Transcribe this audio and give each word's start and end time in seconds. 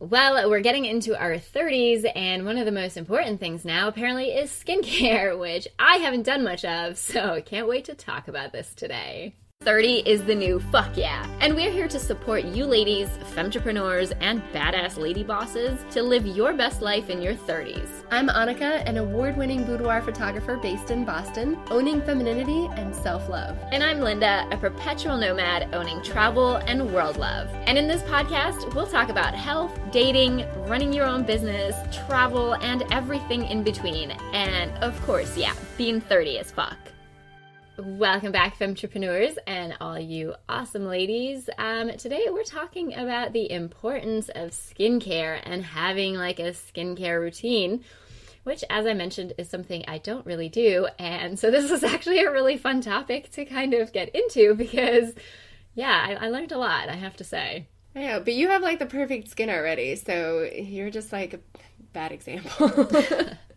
Well, 0.00 0.48
we're 0.48 0.60
getting 0.60 0.84
into 0.84 1.20
our 1.20 1.32
30s, 1.32 2.08
and 2.14 2.44
one 2.44 2.56
of 2.56 2.66
the 2.66 2.70
most 2.70 2.96
important 2.96 3.40
things 3.40 3.64
now 3.64 3.88
apparently 3.88 4.26
is 4.26 4.48
skincare, 4.48 5.36
which 5.40 5.66
I 5.76 5.96
haven't 5.96 6.22
done 6.22 6.44
much 6.44 6.64
of, 6.64 6.96
so 6.96 7.34
I 7.34 7.40
can't 7.40 7.66
wait 7.66 7.86
to 7.86 7.94
talk 7.94 8.28
about 8.28 8.52
this 8.52 8.74
today. 8.74 9.34
30 9.68 10.02
is 10.06 10.24
the 10.24 10.34
new 10.34 10.58
fuck 10.72 10.96
yeah. 10.96 11.26
And 11.40 11.54
we're 11.54 11.70
here 11.70 11.88
to 11.88 11.98
support 11.98 12.42
you 12.42 12.64
ladies, 12.64 13.06
femtrepreneurs, 13.36 14.16
and 14.22 14.42
badass 14.50 14.96
lady 14.96 15.22
bosses 15.22 15.84
to 15.90 16.02
live 16.02 16.26
your 16.26 16.54
best 16.54 16.80
life 16.80 17.10
in 17.10 17.20
your 17.20 17.34
30s. 17.34 17.86
I'm 18.10 18.28
Annika, 18.28 18.82
an 18.88 18.96
award 18.96 19.36
winning 19.36 19.64
boudoir 19.64 20.00
photographer 20.00 20.56
based 20.56 20.90
in 20.90 21.04
Boston, 21.04 21.58
owning 21.68 22.00
femininity 22.00 22.70
and 22.80 22.96
self 22.96 23.28
love. 23.28 23.58
And 23.70 23.84
I'm 23.84 24.00
Linda, 24.00 24.48
a 24.50 24.56
perpetual 24.56 25.18
nomad 25.18 25.68
owning 25.74 26.02
travel 26.02 26.56
and 26.56 26.90
world 26.94 27.18
love. 27.18 27.50
And 27.66 27.76
in 27.76 27.86
this 27.86 28.00
podcast, 28.04 28.74
we'll 28.74 28.86
talk 28.86 29.10
about 29.10 29.34
health, 29.34 29.78
dating, 29.92 30.46
running 30.66 30.94
your 30.94 31.04
own 31.04 31.24
business, 31.24 31.76
travel, 32.06 32.54
and 32.54 32.84
everything 32.90 33.44
in 33.44 33.62
between. 33.64 34.12
And 34.32 34.70
of 34.82 34.98
course, 35.02 35.36
yeah, 35.36 35.52
being 35.76 36.00
30 36.00 36.38
as 36.38 36.50
fuck. 36.50 36.78
Welcome 37.80 38.32
back, 38.32 38.58
Femtrepreneurs, 38.58 39.36
and 39.46 39.76
all 39.80 39.96
you 39.96 40.34
awesome 40.48 40.86
ladies. 40.86 41.48
Um, 41.58 41.92
today 41.92 42.26
we're 42.28 42.42
talking 42.42 42.92
about 42.92 43.32
the 43.32 43.48
importance 43.52 44.28
of 44.30 44.50
skincare 44.50 45.40
and 45.44 45.62
having 45.62 46.16
like 46.16 46.40
a 46.40 46.50
skincare 46.50 47.20
routine, 47.20 47.84
which, 48.42 48.64
as 48.68 48.84
I 48.84 48.94
mentioned, 48.94 49.34
is 49.38 49.48
something 49.48 49.84
I 49.86 49.98
don't 49.98 50.26
really 50.26 50.48
do. 50.48 50.88
And 50.98 51.38
so 51.38 51.52
this 51.52 51.70
was 51.70 51.84
actually 51.84 52.18
a 52.18 52.32
really 52.32 52.56
fun 52.56 52.80
topic 52.80 53.30
to 53.32 53.44
kind 53.44 53.72
of 53.74 53.92
get 53.92 54.12
into 54.12 54.54
because, 54.54 55.14
yeah, 55.74 56.18
I, 56.20 56.26
I 56.26 56.30
learned 56.30 56.50
a 56.50 56.58
lot, 56.58 56.88
I 56.88 56.96
have 56.96 57.16
to 57.18 57.24
say. 57.24 57.68
Yeah, 57.94 58.18
but 58.18 58.34
you 58.34 58.48
have 58.48 58.62
like 58.62 58.80
the 58.80 58.86
perfect 58.86 59.28
skin 59.28 59.50
already, 59.50 59.94
so 59.94 60.50
you're 60.52 60.90
just 60.90 61.12
like 61.12 61.34
a 61.34 61.40
bad 61.92 62.10
example. 62.10 62.88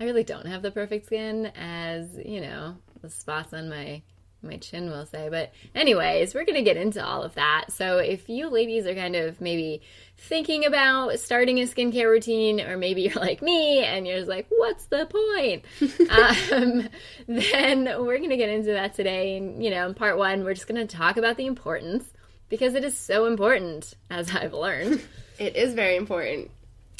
I 0.00 0.04
really 0.04 0.24
don't 0.24 0.46
have 0.46 0.62
the 0.62 0.70
perfect 0.70 1.06
skin, 1.06 1.46
as 1.56 2.18
you 2.24 2.40
know, 2.40 2.76
the 3.00 3.10
spots 3.10 3.52
on 3.52 3.68
my 3.68 4.02
my 4.42 4.56
chin 4.56 4.90
will 4.90 5.06
say. 5.06 5.28
But 5.28 5.52
anyways, 5.74 6.34
we're 6.34 6.44
gonna 6.44 6.62
get 6.62 6.76
into 6.76 7.04
all 7.04 7.22
of 7.22 7.34
that. 7.34 7.66
So 7.70 7.98
if 7.98 8.28
you 8.28 8.48
ladies 8.48 8.86
are 8.86 8.94
kind 8.94 9.16
of 9.16 9.40
maybe 9.40 9.82
thinking 10.16 10.64
about 10.64 11.18
starting 11.18 11.58
a 11.58 11.62
skincare 11.62 12.10
routine, 12.10 12.60
or 12.60 12.76
maybe 12.76 13.02
you're 13.02 13.14
like 13.14 13.42
me 13.42 13.84
and 13.84 14.06
you're 14.06 14.18
just 14.18 14.28
like, 14.28 14.46
what's 14.48 14.86
the 14.86 15.06
point? 15.06 15.64
um, 16.10 16.88
then 17.26 18.04
we're 18.04 18.18
gonna 18.18 18.36
get 18.36 18.48
into 18.48 18.72
that 18.72 18.94
today. 18.94 19.36
And 19.36 19.62
you 19.62 19.70
know, 19.70 19.86
in 19.86 19.94
part 19.94 20.18
one, 20.18 20.44
we're 20.44 20.54
just 20.54 20.66
gonna 20.66 20.86
talk 20.86 21.16
about 21.16 21.36
the 21.36 21.46
importance 21.46 22.10
because 22.48 22.74
it 22.74 22.84
is 22.84 22.96
so 22.96 23.26
important, 23.26 23.94
as 24.10 24.34
I've 24.34 24.52
learned. 24.52 25.02
it 25.38 25.56
is 25.56 25.74
very 25.74 25.96
important. 25.96 26.50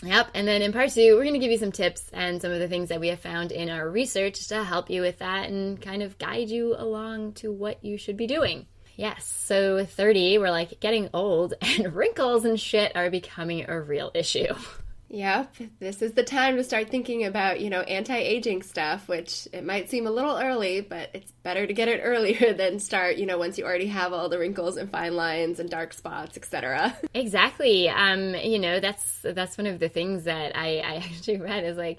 Yep. 0.02 0.30
And 0.34 0.46
then 0.48 0.62
in 0.62 0.72
part 0.72 0.90
two, 0.90 1.14
we're 1.14 1.22
going 1.22 1.34
to 1.34 1.38
give 1.38 1.52
you 1.52 1.58
some 1.58 1.72
tips 1.72 2.10
and 2.12 2.42
some 2.42 2.50
of 2.50 2.58
the 2.58 2.68
things 2.68 2.88
that 2.88 3.00
we 3.00 3.08
have 3.08 3.20
found 3.20 3.52
in 3.52 3.70
our 3.70 3.88
research 3.88 4.48
to 4.48 4.64
help 4.64 4.90
you 4.90 5.00
with 5.00 5.18
that 5.18 5.48
and 5.48 5.80
kind 5.80 6.02
of 6.02 6.18
guide 6.18 6.48
you 6.48 6.74
along 6.76 7.34
to 7.34 7.52
what 7.52 7.84
you 7.84 7.96
should 7.96 8.16
be 8.16 8.26
doing. 8.26 8.66
Yes. 8.96 9.24
So 9.24 9.84
30, 9.84 10.38
we're 10.38 10.50
like 10.50 10.80
getting 10.80 11.08
old 11.14 11.54
and 11.60 11.94
wrinkles 11.94 12.44
and 12.44 12.60
shit 12.60 12.96
are 12.96 13.10
becoming 13.10 13.68
a 13.68 13.80
real 13.80 14.10
issue. 14.14 14.54
Yep, 15.12 15.56
this 15.78 16.00
is 16.00 16.12
the 16.12 16.22
time 16.22 16.56
to 16.56 16.64
start 16.64 16.88
thinking 16.88 17.26
about, 17.26 17.60
you 17.60 17.68
know, 17.68 17.82
anti-aging 17.82 18.62
stuff, 18.62 19.08
which 19.08 19.46
it 19.52 19.62
might 19.62 19.90
seem 19.90 20.06
a 20.06 20.10
little 20.10 20.38
early, 20.38 20.80
but 20.80 21.10
it's 21.12 21.30
better 21.42 21.66
to 21.66 21.74
get 21.74 21.86
it 21.88 22.00
earlier 22.02 22.54
than 22.56 22.78
start, 22.78 23.16
you 23.16 23.26
know, 23.26 23.36
once 23.36 23.58
you 23.58 23.64
already 23.66 23.88
have 23.88 24.14
all 24.14 24.30
the 24.30 24.38
wrinkles 24.38 24.78
and 24.78 24.90
fine 24.90 25.14
lines 25.14 25.60
and 25.60 25.68
dark 25.68 25.92
spots, 25.92 26.38
etc. 26.38 26.96
Exactly. 27.14 27.90
Um, 27.90 28.34
you 28.36 28.58
know, 28.58 28.80
that's 28.80 29.20
that's 29.22 29.58
one 29.58 29.66
of 29.66 29.78
the 29.78 29.90
things 29.90 30.24
that 30.24 30.56
I, 30.56 30.78
I 30.78 30.96
actually 31.04 31.40
read 31.42 31.64
is 31.64 31.76
like 31.76 31.98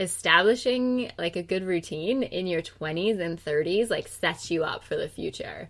establishing 0.00 1.12
like 1.18 1.36
a 1.36 1.42
good 1.42 1.62
routine 1.62 2.22
in 2.22 2.46
your 2.46 2.62
20s 2.62 3.20
and 3.20 3.42
30s 3.42 3.90
like 3.90 4.08
sets 4.08 4.50
you 4.50 4.64
up 4.64 4.82
for 4.82 4.96
the 4.96 5.08
future. 5.10 5.68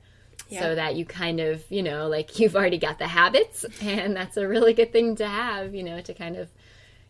Yeah. 0.49 0.61
so 0.61 0.75
that 0.77 0.95
you 0.95 1.05
kind 1.05 1.41
of, 1.41 1.65
you 1.69 1.83
know, 1.83 2.07
like 2.07 2.39
you've 2.39 2.55
already 2.55 2.79
got 2.79 3.01
the 3.01 3.09
habits, 3.09 3.65
and 3.83 4.15
that's 4.15 4.37
a 4.37 4.47
really 4.47 4.75
good 4.75 4.93
thing 4.93 5.17
to 5.17 5.27
have, 5.27 5.75
you 5.75 5.83
know, 5.83 6.01
to 6.01 6.15
kind 6.15 6.37
of 6.37 6.49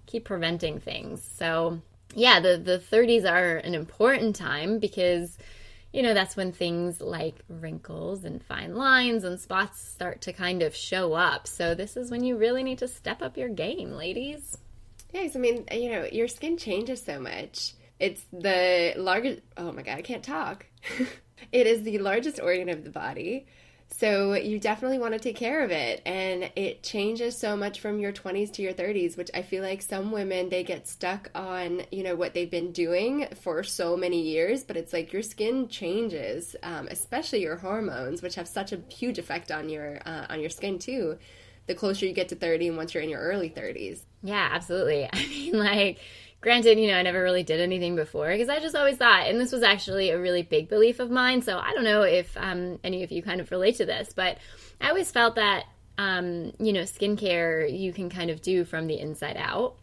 keep 0.07 0.25
preventing 0.25 0.81
things. 0.81 1.23
So, 1.37 1.81
yeah, 2.15 2.41
the 2.41 2.57
the 2.57 2.79
30s 2.79 3.31
are 3.31 3.57
an 3.57 3.75
important 3.75 4.37
time 4.37 4.79
because 4.79 5.39
you 5.93 6.03
know, 6.03 6.13
that's 6.13 6.37
when 6.37 6.53
things 6.53 7.01
like 7.01 7.37
wrinkles 7.49 8.25
and 8.25 8.43
fine 8.45 8.75
lines 8.75 9.25
and 9.25 9.41
spots 9.41 9.81
start 9.81 10.21
to 10.23 10.33
kind 10.33 10.63
of 10.63 10.77
show 10.77 11.15
up. 11.15 11.47
So, 11.47 11.75
this 11.75 11.97
is 11.97 12.11
when 12.11 12.23
you 12.23 12.37
really 12.37 12.63
need 12.63 12.79
to 12.79 12.89
step 12.89 13.23
up 13.23 13.37
your 13.39 13.49
game, 13.49 13.93
ladies. 13.93 14.59
Yes, 15.13 15.35
I 15.35 15.39
mean, 15.39 15.65
you 15.73 15.91
know, 15.91 16.07
your 16.13 16.29
skin 16.29 16.59
changes 16.59 17.03
so 17.03 17.19
much. 17.19 17.73
It's 17.99 18.23
the 18.33 18.93
largest, 18.97 19.41
oh 19.57 19.73
my 19.73 19.83
God, 19.83 19.99
I 19.99 20.03
can't 20.03 20.23
talk. 20.23 20.67
it 21.53 21.67
is 21.67 21.83
the 21.83 21.99
largest 21.99 22.41
organ 22.41 22.69
of 22.69 22.85
the 22.85 22.91
body. 22.91 23.47
So 23.89 24.35
you 24.35 24.59
definitely 24.59 24.99
want 24.99 25.15
to 25.15 25.21
take 25.21 25.37
care 25.37 25.65
of 25.65 25.71
it. 25.71 26.03
And 26.05 26.51
it 26.55 26.83
changes 26.83 27.39
so 27.39 27.57
much 27.57 27.81
from 27.81 27.99
your 27.99 28.13
20s 28.13 28.51
to 28.53 28.63
your 28.63 28.73
30s, 28.75 29.17
which 29.17 29.31
I 29.33 29.43
feel 29.43 29.63
like 29.63 29.81
some 29.81 30.11
women, 30.13 30.49
they 30.49 30.65
get 30.65 30.87
stuck 30.87 31.31
on, 31.35 31.83
you 31.91 32.03
know, 32.03 32.15
what 32.15 32.35
they've 32.35 32.51
been 32.51 32.73
doing 32.73 33.27
for 33.41 33.63
so 33.63 33.97
many 33.97 34.21
years. 34.21 34.65
But 34.65 34.77
it's 34.77 34.93
like 34.93 35.13
your 35.13 35.23
skin 35.23 35.69
changes, 35.69 36.57
um, 36.63 36.89
especially 36.91 37.43
your 37.43 37.57
hormones, 37.57 38.23
which 38.23 38.35
have 38.35 38.49
such 38.49 38.73
a 38.73 38.81
huge 38.89 39.19
effect 39.19 39.51
on 39.51 39.69
your, 39.69 40.01
uh, 40.05 40.27
on 40.29 40.41
your 40.41 40.51
skin 40.51 40.79
too. 40.79 41.17
The 41.67 41.75
closer 41.75 42.07
you 42.07 42.13
get 42.13 42.29
to 42.29 42.37
30 42.37 42.69
and 42.69 42.77
once 42.77 42.95
you're 42.95 43.03
in 43.03 43.09
your 43.09 43.21
early 43.21 43.49
30s. 43.49 44.03
Yeah, 44.23 44.49
absolutely. 44.53 45.09
I 45.13 45.27
mean, 45.27 45.59
like, 45.59 45.99
Granted, 46.47 46.79
you 46.79 46.87
know, 46.87 46.95
I 46.95 47.03
never 47.03 47.25
really 47.25 47.43
did 47.43 47.61
anything 47.61 47.97
before 47.97 48.29
because 48.29 48.49
I 48.49 48.61
just 48.61 48.77
always 48.77 48.99
thought, 48.99 49.27
and 49.27 49.41
this 49.41 49.51
was 49.51 49.65
actually 49.65 50.11
a 50.11 50.21
really 50.21 50.43
big 50.43 50.69
belief 50.69 51.01
of 51.01 51.11
mine. 51.11 51.43
So 51.43 51.59
I 51.59 51.73
don't 51.73 51.83
know 51.83 52.03
if 52.03 52.37
um, 52.37 52.79
any 52.85 53.03
of 53.03 53.11
you 53.11 53.21
kind 53.21 53.41
of 53.41 53.51
relate 53.51 53.79
to 53.79 53.85
this, 53.85 54.13
but 54.15 54.39
I 54.81 54.91
always 54.91 55.11
felt 55.11 55.35
that, 55.35 55.65
um, 55.99 56.53
you 56.61 56.73
know, 56.73 56.83
skincare 56.83 57.69
you 57.77 57.93
can 57.93 58.09
kind 58.09 58.31
of 58.31 58.43
do 58.43 58.65
from 58.65 58.87
the 58.87 58.97
inside 58.97 59.37
out 59.37 59.75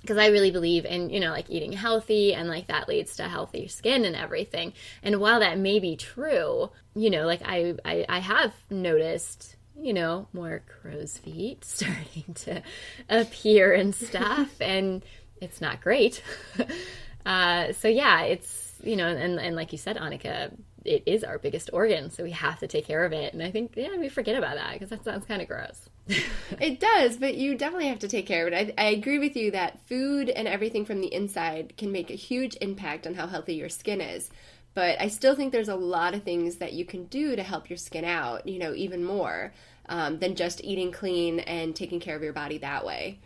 because 0.00 0.16
I 0.16 0.28
really 0.28 0.50
believe 0.50 0.86
in, 0.86 1.10
you 1.10 1.20
know, 1.20 1.30
like 1.30 1.50
eating 1.50 1.72
healthy 1.72 2.32
and 2.32 2.48
like 2.48 2.68
that 2.68 2.88
leads 2.88 3.16
to 3.16 3.24
healthy 3.24 3.68
skin 3.68 4.06
and 4.06 4.16
everything. 4.16 4.72
And 5.02 5.20
while 5.20 5.40
that 5.40 5.58
may 5.58 5.78
be 5.78 5.96
true, 5.96 6.70
you 6.94 7.10
know, 7.10 7.26
like 7.26 7.42
I, 7.44 7.74
I, 7.84 8.06
I 8.08 8.18
have 8.20 8.54
noticed 8.70 9.56
you 9.74 9.92
know, 9.94 10.28
more 10.32 10.62
crow's 10.68 11.18
feet 11.18 11.64
starting 11.64 12.34
to 12.34 12.62
appear 13.08 13.72
and 13.72 13.94
stuff. 13.94 14.60
and 14.60 15.02
it's 15.42 15.60
not 15.60 15.80
great. 15.80 16.22
uh, 17.26 17.72
so 17.72 17.88
yeah, 17.88 18.22
it's 18.22 18.72
you 18.82 18.96
know, 18.96 19.08
and 19.08 19.38
and 19.38 19.56
like 19.56 19.72
you 19.72 19.78
said, 19.78 19.96
Annika, 19.96 20.52
it 20.84 21.02
is 21.06 21.24
our 21.24 21.38
biggest 21.38 21.70
organ, 21.72 22.10
so 22.10 22.22
we 22.22 22.30
have 22.30 22.58
to 22.60 22.66
take 22.66 22.86
care 22.86 23.04
of 23.04 23.12
it. 23.12 23.34
And 23.34 23.42
I 23.42 23.50
think 23.50 23.72
yeah, 23.76 23.96
we 23.98 24.08
forget 24.08 24.36
about 24.36 24.56
that 24.56 24.72
because 24.72 24.90
that 24.90 25.04
sounds 25.04 25.26
kind 25.26 25.42
of 25.42 25.48
gross. 25.48 25.88
it 26.60 26.80
does, 26.80 27.16
but 27.16 27.34
you 27.34 27.56
definitely 27.56 27.88
have 27.88 28.00
to 28.00 28.08
take 28.08 28.26
care 28.26 28.46
of 28.46 28.52
it. 28.52 28.74
I, 28.78 28.82
I 28.82 28.90
agree 28.90 29.18
with 29.18 29.36
you 29.36 29.50
that 29.52 29.80
food 29.86 30.30
and 30.30 30.48
everything 30.48 30.84
from 30.84 31.00
the 31.00 31.12
inside 31.12 31.76
can 31.76 31.92
make 31.92 32.10
a 32.10 32.14
huge 32.14 32.56
impact 32.60 33.06
on 33.06 33.14
how 33.14 33.26
healthy 33.26 33.54
your 33.54 33.68
skin 33.68 34.00
is. 34.00 34.30
But 34.74 35.00
I 35.00 35.08
still 35.08 35.34
think 35.34 35.52
there's 35.52 35.68
a 35.68 35.76
lot 35.76 36.14
of 36.14 36.22
things 36.22 36.56
that 36.56 36.72
you 36.72 36.84
can 36.84 37.04
do 37.04 37.36
to 37.36 37.42
help 37.42 37.68
your 37.68 37.76
skin 37.76 38.04
out, 38.06 38.48
you 38.48 38.58
know, 38.58 38.72
even 38.74 39.04
more 39.04 39.52
um, 39.88 40.18
than 40.18 40.34
just 40.34 40.64
eating 40.64 40.92
clean 40.92 41.40
and 41.40 41.76
taking 41.76 42.00
care 42.00 42.16
of 42.16 42.22
your 42.22 42.32
body 42.32 42.58
that 42.58 42.86
way. 42.86 43.20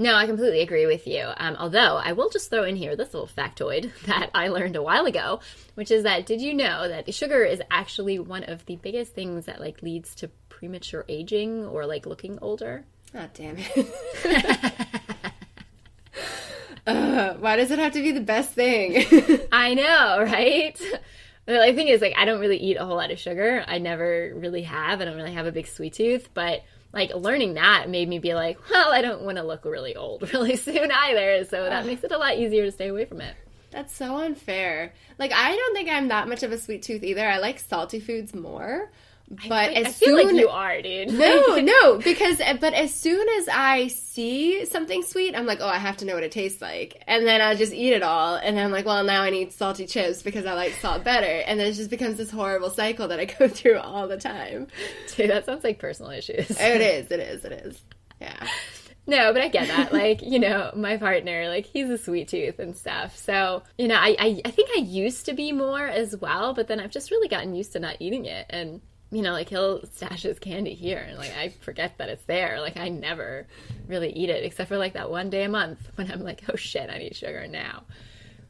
No, 0.00 0.14
I 0.14 0.26
completely 0.26 0.60
agree 0.60 0.86
with 0.86 1.08
you. 1.08 1.28
Um, 1.36 1.56
although 1.58 1.96
I 1.96 2.12
will 2.12 2.30
just 2.30 2.50
throw 2.50 2.62
in 2.62 2.76
here 2.76 2.94
this 2.94 3.12
little 3.12 3.28
factoid 3.28 3.90
that 4.06 4.30
I 4.32 4.46
learned 4.46 4.76
a 4.76 4.82
while 4.82 5.06
ago, 5.06 5.40
which 5.74 5.90
is 5.90 6.04
that 6.04 6.24
did 6.24 6.40
you 6.40 6.54
know 6.54 6.88
that 6.88 7.12
sugar 7.12 7.42
is 7.42 7.60
actually 7.68 8.20
one 8.20 8.44
of 8.44 8.64
the 8.66 8.76
biggest 8.76 9.12
things 9.12 9.46
that 9.46 9.60
like 9.60 9.82
leads 9.82 10.14
to 10.16 10.28
premature 10.48 11.04
aging 11.08 11.66
or 11.66 11.84
like 11.84 12.06
looking 12.06 12.38
older? 12.40 12.84
Oh 13.12 13.26
damn 13.34 13.56
it! 13.58 13.92
uh, 16.86 17.34
why 17.34 17.56
does 17.56 17.72
it 17.72 17.80
have 17.80 17.92
to 17.94 18.02
be 18.02 18.12
the 18.12 18.20
best 18.20 18.52
thing? 18.52 19.04
I 19.52 19.74
know, 19.74 20.22
right? 20.22 20.80
The 21.46 21.72
thing 21.74 21.88
is, 21.88 22.02
like, 22.02 22.12
I 22.14 22.26
don't 22.26 22.40
really 22.40 22.58
eat 22.58 22.76
a 22.76 22.84
whole 22.84 22.96
lot 22.96 23.10
of 23.10 23.18
sugar. 23.18 23.64
I 23.66 23.78
never 23.78 24.34
really 24.36 24.62
have. 24.62 25.00
I 25.00 25.06
don't 25.06 25.16
really 25.16 25.32
have 25.32 25.46
a 25.46 25.52
big 25.52 25.66
sweet 25.66 25.94
tooth, 25.94 26.28
but 26.34 26.62
like 26.92 27.14
learning 27.14 27.54
that 27.54 27.88
made 27.88 28.08
me 28.08 28.18
be 28.18 28.34
like, 28.34 28.58
well, 28.70 28.90
I 28.92 29.02
don't 29.02 29.22
want 29.22 29.36
to 29.38 29.44
look 29.44 29.64
really 29.64 29.96
old 29.96 30.32
really 30.32 30.56
soon 30.56 30.90
either. 30.90 31.44
So 31.44 31.64
that 31.64 31.86
makes 31.86 32.04
it 32.04 32.12
a 32.12 32.18
lot 32.18 32.36
easier 32.36 32.64
to 32.64 32.72
stay 32.72 32.88
away 32.88 33.04
from 33.04 33.20
it. 33.20 33.34
That's 33.70 33.94
so 33.94 34.16
unfair. 34.16 34.94
Like 35.18 35.32
I 35.32 35.54
don't 35.54 35.74
think 35.74 35.88
I'm 35.90 36.08
that 36.08 36.28
much 36.28 36.42
of 36.42 36.52
a 36.52 36.58
sweet 36.58 36.82
tooth 36.82 37.02
either. 37.02 37.26
I 37.28 37.38
like 37.38 37.58
salty 37.58 38.00
foods 38.00 38.34
more. 38.34 38.90
But 39.30 39.52
I, 39.52 39.72
as 39.72 39.86
I 39.88 39.90
feel 39.90 40.16
soon, 40.16 40.26
like 40.26 40.36
you 40.36 40.48
are, 40.48 40.80
dude. 40.80 41.12
No, 41.12 41.56
no, 41.60 41.98
because 41.98 42.38
but 42.60 42.72
as 42.72 42.94
soon 42.94 43.28
as 43.38 43.48
I 43.52 43.88
see 43.88 44.64
something 44.64 45.02
sweet, 45.02 45.36
I'm 45.36 45.44
like, 45.44 45.58
oh, 45.60 45.68
I 45.68 45.76
have 45.76 45.98
to 45.98 46.06
know 46.06 46.14
what 46.14 46.22
it 46.22 46.32
tastes 46.32 46.62
like, 46.62 47.02
and 47.06 47.26
then 47.26 47.42
I'll 47.42 47.56
just 47.56 47.72
eat 47.74 47.92
it 47.92 48.02
all, 48.02 48.36
and 48.36 48.56
then 48.56 48.64
I'm 48.64 48.72
like, 48.72 48.86
well, 48.86 49.04
now 49.04 49.22
I 49.22 49.30
need 49.30 49.52
salty 49.52 49.86
chips 49.86 50.22
because 50.22 50.46
I 50.46 50.54
like 50.54 50.72
salt 50.74 51.04
better, 51.04 51.26
and 51.26 51.60
then 51.60 51.66
it 51.66 51.74
just 51.74 51.90
becomes 51.90 52.16
this 52.16 52.30
horrible 52.30 52.70
cycle 52.70 53.08
that 53.08 53.20
I 53.20 53.24
go 53.38 53.48
through 53.48 53.78
all 53.78 54.08
the 54.08 54.16
time. 54.16 54.68
Dude, 55.14 55.30
that 55.30 55.44
sounds 55.44 55.62
like 55.62 55.78
personal 55.78 56.10
issues. 56.12 56.50
Oh, 56.58 56.66
it 56.66 56.80
is, 56.80 57.10
it 57.10 57.20
is, 57.20 57.44
it 57.44 57.52
is. 57.52 57.80
Yeah. 58.20 58.48
No, 59.08 59.32
but 59.32 59.40
I 59.40 59.48
get 59.48 59.68
that. 59.68 59.92
Like, 59.98 60.22
you 60.22 60.38
know, 60.38 60.70
my 60.76 60.96
partner, 60.98 61.48
like, 61.48 61.66
he's 61.66 61.88
a 61.88 61.98
sweet 61.98 62.28
tooth 62.28 62.58
and 62.58 62.76
stuff. 62.76 63.16
So, 63.16 63.62
you 63.76 63.88
know, 63.88 63.96
I, 63.96 64.14
I, 64.18 64.40
I 64.44 64.50
think 64.50 64.68
I 64.76 64.80
used 64.80 65.26
to 65.26 65.32
be 65.32 65.50
more 65.50 65.86
as 65.86 66.14
well, 66.16 66.52
but 66.54 66.68
then 66.68 66.78
I've 66.78 66.90
just 66.90 67.10
really 67.10 67.26
gotten 67.26 67.54
used 67.54 67.72
to 67.72 67.80
not 67.80 67.96
eating 68.00 68.26
it. 68.26 68.46
And, 68.50 68.80
you 69.10 69.22
know, 69.22 69.32
like, 69.32 69.48
he'll 69.48 69.84
stash 69.86 70.22
his 70.22 70.38
candy 70.38 70.74
here, 70.74 70.98
and, 70.98 71.16
like, 71.18 71.34
I 71.36 71.50
forget 71.60 71.96
that 71.98 72.08
it's 72.08 72.24
there. 72.24 72.60
Like, 72.60 72.76
I 72.76 72.88
never 72.88 73.46
really 73.86 74.10
eat 74.12 74.28
it, 74.28 74.44
except 74.44 74.68
for, 74.68 74.76
like, 74.76 74.92
that 74.94 75.10
one 75.10 75.30
day 75.30 75.44
a 75.44 75.48
month 75.48 75.78
when 75.94 76.10
I'm 76.10 76.22
like, 76.22 76.42
oh 76.48 76.56
shit, 76.56 76.90
I 76.90 76.98
need 76.98 77.16
sugar 77.16 77.46
now. 77.48 77.84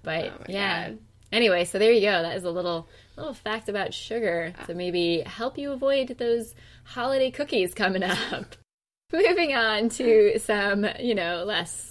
But, 0.02 0.26
Oh 0.26 0.44
yeah. 0.48 0.88
God. 0.88 0.98
Anyway, 1.30 1.64
so 1.64 1.78
there 1.78 1.92
you 1.92 2.00
go. 2.00 2.22
That 2.22 2.36
is 2.36 2.44
a 2.44 2.50
little 2.50 2.88
little 3.16 3.34
fact 3.34 3.68
about 3.68 3.92
sugar 3.92 4.54
uh. 4.58 4.66
to 4.66 4.74
maybe 4.74 5.20
help 5.26 5.58
you 5.58 5.72
avoid 5.72 6.16
those 6.18 6.54
holiday 6.84 7.30
cookies 7.30 7.74
coming 7.74 8.02
up. 8.02 8.56
Moving 9.12 9.54
on 9.54 9.88
to 9.90 10.38
some, 10.38 10.86
you 11.00 11.14
know, 11.14 11.44
less 11.44 11.87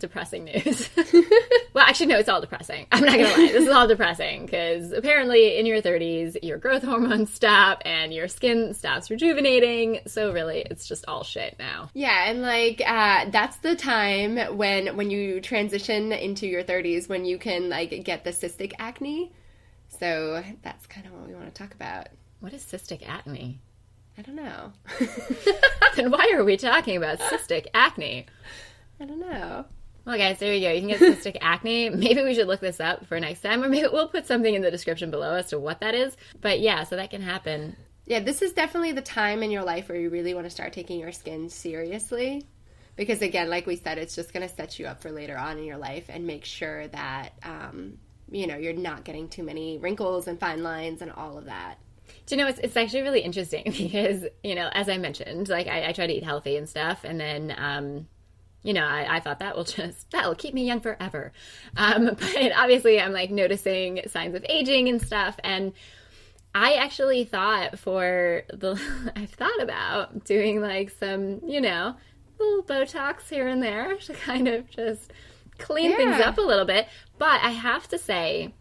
depressing 0.00 0.44
news. 0.44 0.88
well, 1.74 1.84
actually, 1.86 2.06
no, 2.06 2.18
it's 2.18 2.28
all 2.28 2.40
depressing. 2.40 2.86
I'm 2.90 3.04
not 3.04 3.16
gonna 3.16 3.28
lie, 3.28 3.52
this 3.52 3.66
is 3.66 3.68
all 3.68 3.86
depressing 3.86 4.46
because 4.46 4.92
apparently 4.92 5.58
in 5.58 5.66
your 5.66 5.80
30s, 5.80 6.36
your 6.42 6.58
growth 6.58 6.82
hormones 6.82 7.32
stop 7.34 7.82
and 7.84 8.12
your 8.12 8.28
skin 8.28 8.74
stops 8.74 9.10
rejuvenating. 9.10 10.00
So 10.06 10.32
really, 10.32 10.60
it's 10.60 10.88
just 10.88 11.04
all 11.06 11.22
shit 11.22 11.56
now. 11.58 11.90
Yeah, 11.94 12.28
and 12.28 12.42
like 12.42 12.82
uh, 12.84 13.26
that's 13.30 13.58
the 13.58 13.76
time 13.76 14.56
when 14.56 14.96
when 14.96 15.10
you 15.10 15.40
transition 15.40 16.12
into 16.12 16.46
your 16.46 16.64
30s 16.64 17.08
when 17.08 17.24
you 17.24 17.38
can 17.38 17.68
like 17.68 18.04
get 18.04 18.24
the 18.24 18.30
cystic 18.30 18.72
acne. 18.78 19.32
So 19.98 20.42
that's 20.62 20.86
kind 20.86 21.06
of 21.06 21.12
what 21.12 21.26
we 21.26 21.34
want 21.34 21.54
to 21.54 21.62
talk 21.62 21.74
about. 21.74 22.08
What 22.40 22.52
is 22.52 22.64
cystic 22.64 23.06
acne? 23.06 23.60
I 24.16 24.22
don't 24.22 24.36
know. 24.36 24.72
then 25.96 26.10
why 26.10 26.32
are 26.34 26.44
we 26.44 26.56
talking 26.56 26.96
about 26.96 27.20
cystic 27.20 27.66
acne? 27.72 28.26
I 29.00 29.04
don't 29.06 29.20
know. 29.20 29.64
Well, 30.04 30.16
guys, 30.16 30.38
there 30.38 30.54
you 30.54 30.66
go. 30.66 30.72
You 30.72 30.80
can 30.80 30.88
get 30.88 31.00
cystic 31.00 31.36
acne. 31.40 31.90
Maybe 31.90 32.22
we 32.22 32.34
should 32.34 32.46
look 32.46 32.60
this 32.60 32.80
up 32.80 33.06
for 33.06 33.20
next 33.20 33.42
time, 33.42 33.62
or 33.62 33.68
maybe 33.68 33.88
we'll 33.92 34.08
put 34.08 34.26
something 34.26 34.54
in 34.54 34.62
the 34.62 34.70
description 34.70 35.10
below 35.10 35.34
as 35.34 35.48
to 35.48 35.58
what 35.58 35.80
that 35.80 35.94
is. 35.94 36.16
But 36.40 36.60
yeah, 36.60 36.84
so 36.84 36.96
that 36.96 37.10
can 37.10 37.22
happen. 37.22 37.76
Yeah, 38.06 38.20
this 38.20 38.42
is 38.42 38.52
definitely 38.52 38.92
the 38.92 39.02
time 39.02 39.42
in 39.42 39.50
your 39.50 39.62
life 39.62 39.88
where 39.88 39.98
you 39.98 40.10
really 40.10 40.34
want 40.34 40.46
to 40.46 40.50
start 40.50 40.72
taking 40.72 40.98
your 40.98 41.12
skin 41.12 41.48
seriously. 41.48 42.46
Because 42.96 43.22
again, 43.22 43.48
like 43.48 43.66
we 43.66 43.76
said, 43.76 43.98
it's 43.98 44.16
just 44.16 44.32
going 44.32 44.46
to 44.46 44.54
set 44.54 44.78
you 44.78 44.86
up 44.86 45.00
for 45.00 45.10
later 45.10 45.36
on 45.36 45.58
in 45.58 45.64
your 45.64 45.78
life 45.78 46.06
and 46.08 46.26
make 46.26 46.44
sure 46.44 46.88
that, 46.88 47.30
um, 47.44 47.98
you 48.30 48.46
know, 48.46 48.56
you're 48.56 48.72
not 48.72 49.04
getting 49.04 49.28
too 49.28 49.42
many 49.42 49.78
wrinkles 49.78 50.26
and 50.26 50.40
fine 50.40 50.62
lines 50.62 51.02
and 51.02 51.12
all 51.12 51.38
of 51.38 51.44
that. 51.44 51.76
Do 52.26 52.34
you 52.34 52.42
know, 52.42 52.48
it's, 52.48 52.58
it's 52.58 52.76
actually 52.76 53.02
really 53.02 53.20
interesting 53.20 53.64
because, 53.78 54.24
you 54.42 54.54
know, 54.54 54.68
as 54.72 54.88
I 54.88 54.98
mentioned, 54.98 55.48
like 55.48 55.68
I, 55.68 55.88
I 55.88 55.92
try 55.92 56.06
to 56.06 56.12
eat 56.12 56.24
healthy 56.24 56.56
and 56.56 56.68
stuff. 56.68 57.04
And 57.04 57.20
then, 57.20 57.54
um, 57.56 58.08
you 58.62 58.72
know, 58.72 58.84
I, 58.84 59.16
I 59.16 59.20
thought 59.20 59.38
that 59.38 59.56
will 59.56 59.64
just, 59.78 60.10
that'll 60.10 60.34
keep 60.34 60.54
me 60.54 60.64
young 60.64 60.80
forever. 60.80 61.32
Um, 61.76 62.04
but 62.18 62.52
obviously 62.56 63.00
I'm 63.00 63.12
like 63.12 63.30
noticing 63.30 64.02
signs 64.08 64.34
of 64.34 64.44
aging 64.48 64.88
and 64.88 65.00
stuff. 65.00 65.36
And 65.42 65.72
I 66.54 66.74
actually 66.74 67.24
thought 67.24 67.78
for 67.78 68.42
the, 68.48 68.80
I've 69.16 69.30
thought 69.30 69.62
about 69.62 70.24
doing 70.24 70.60
like 70.60 70.90
some, 70.90 71.40
you 71.46 71.60
know, 71.60 71.96
little 72.38 72.62
Botox 72.64 73.28
here 73.28 73.46
and 73.46 73.62
there 73.62 73.96
to 73.96 74.14
kind 74.14 74.48
of 74.48 74.68
just 74.70 75.12
clean 75.58 75.94
things 75.94 76.20
up 76.20 76.38
a 76.38 76.42
little 76.42 76.64
bit. 76.64 76.88
But 77.18 77.40
I 77.42 77.50
have 77.50 77.86
to 77.88 77.98
say, 77.98 78.54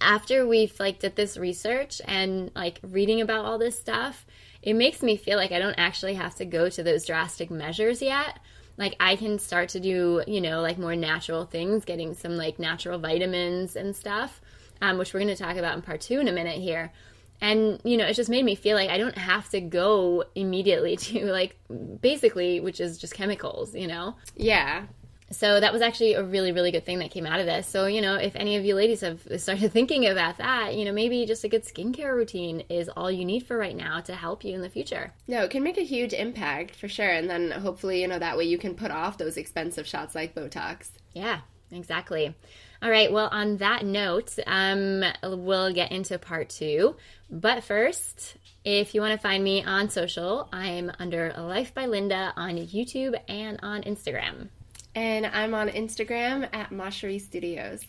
after 0.00 0.46
we've 0.46 0.78
like 0.78 1.00
did 1.00 1.16
this 1.16 1.36
research 1.36 2.00
and 2.06 2.50
like 2.54 2.78
reading 2.82 3.20
about 3.20 3.44
all 3.44 3.58
this 3.58 3.78
stuff, 3.78 4.26
it 4.62 4.74
makes 4.74 5.02
me 5.02 5.16
feel 5.16 5.36
like 5.36 5.50
I 5.50 5.58
don't 5.58 5.74
actually 5.78 6.14
have 6.14 6.34
to 6.36 6.44
go 6.44 6.68
to 6.68 6.82
those 6.82 7.04
drastic 7.04 7.50
measures 7.50 8.00
yet. 8.00 8.38
Like 8.76 8.96
I 8.98 9.16
can 9.16 9.38
start 9.38 9.68
to 9.70 9.80
do, 9.80 10.22
you 10.26 10.40
know, 10.40 10.60
like 10.60 10.78
more 10.78 10.96
natural 10.96 11.44
things, 11.44 11.84
getting 11.84 12.14
some 12.14 12.36
like 12.36 12.58
natural 12.58 12.98
vitamins 12.98 13.76
and 13.76 13.94
stuff, 13.94 14.40
um, 14.80 14.98
which 14.98 15.14
we're 15.14 15.20
going 15.20 15.34
to 15.34 15.42
talk 15.42 15.56
about 15.56 15.76
in 15.76 15.82
part 15.82 16.00
two 16.00 16.20
in 16.20 16.28
a 16.28 16.32
minute 16.32 16.60
here. 16.60 16.92
And 17.40 17.80
you 17.84 17.96
know, 17.96 18.06
it 18.06 18.14
just 18.14 18.30
made 18.30 18.44
me 18.44 18.54
feel 18.54 18.76
like 18.76 18.90
I 18.90 18.98
don't 18.98 19.16
have 19.18 19.48
to 19.50 19.60
go 19.60 20.24
immediately 20.34 20.96
to 21.08 21.26
like 21.26 21.58
basically, 22.00 22.60
which 22.60 22.80
is 22.80 22.98
just 22.98 23.14
chemicals, 23.14 23.74
you 23.74 23.86
know. 23.86 24.16
Yeah. 24.36 24.84
So 25.34 25.60
that 25.60 25.72
was 25.72 25.82
actually 25.82 26.14
a 26.14 26.22
really, 26.22 26.52
really 26.52 26.70
good 26.70 26.84
thing 26.84 27.00
that 27.00 27.10
came 27.10 27.26
out 27.26 27.40
of 27.40 27.46
this. 27.46 27.66
So, 27.66 27.86
you 27.86 28.00
know, 28.00 28.16
if 28.16 28.36
any 28.36 28.56
of 28.56 28.64
you 28.64 28.74
ladies 28.74 29.00
have 29.00 29.20
started 29.36 29.72
thinking 29.72 30.06
about 30.06 30.38
that, 30.38 30.74
you 30.74 30.84
know, 30.84 30.92
maybe 30.92 31.26
just 31.26 31.44
a 31.44 31.48
good 31.48 31.64
skincare 31.64 32.14
routine 32.14 32.64
is 32.68 32.88
all 32.88 33.10
you 33.10 33.24
need 33.24 33.46
for 33.46 33.56
right 33.56 33.76
now 33.76 34.00
to 34.00 34.14
help 34.14 34.44
you 34.44 34.54
in 34.54 34.62
the 34.62 34.70
future. 34.70 35.12
No, 35.26 35.42
it 35.42 35.50
can 35.50 35.62
make 35.62 35.78
a 35.78 35.82
huge 35.84 36.12
impact 36.12 36.76
for 36.76 36.88
sure. 36.88 37.08
And 37.08 37.28
then 37.28 37.50
hopefully, 37.50 38.00
you 38.00 38.08
know, 38.08 38.18
that 38.18 38.36
way 38.36 38.44
you 38.44 38.58
can 38.58 38.74
put 38.74 38.90
off 38.90 39.18
those 39.18 39.36
expensive 39.36 39.86
shots 39.86 40.14
like 40.14 40.34
Botox. 40.34 40.90
Yeah, 41.12 41.40
exactly. 41.70 42.34
All 42.82 42.90
right. 42.90 43.10
Well, 43.10 43.28
on 43.32 43.56
that 43.58 43.84
note, 43.84 44.38
um, 44.46 45.04
we'll 45.22 45.72
get 45.72 45.90
into 45.90 46.18
part 46.18 46.50
two. 46.50 46.96
But 47.30 47.64
first, 47.64 48.36
if 48.64 48.94
you 48.94 49.00
want 49.00 49.12
to 49.12 49.18
find 49.18 49.42
me 49.42 49.64
on 49.64 49.88
social, 49.88 50.48
I'm 50.52 50.92
under 50.98 51.32
Life 51.32 51.72
by 51.72 51.86
Linda 51.86 52.32
on 52.36 52.56
YouTube 52.56 53.18
and 53.26 53.58
on 53.62 53.82
Instagram. 53.82 54.48
And 54.94 55.26
I'm 55.26 55.54
on 55.54 55.68
Instagram 55.68 56.48
at 56.52 56.70
Mashery 56.70 57.20
Studios. 57.20 57.82